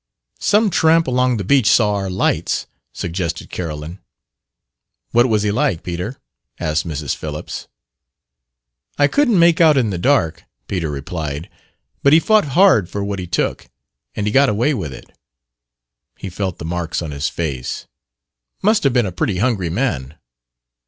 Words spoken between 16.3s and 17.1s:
felt the marks